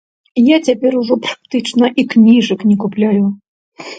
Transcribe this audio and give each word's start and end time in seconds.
Я 0.45 0.57
цяпер 0.69 0.95
ужо 1.01 1.17
практычна 1.25 1.85
і 2.03 2.07
кніжак 2.13 2.59
не 2.73 2.79
купляю. 2.85 3.23